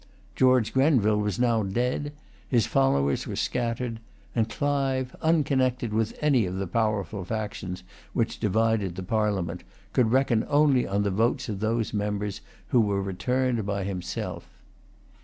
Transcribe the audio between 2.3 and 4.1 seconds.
his followers were scattered;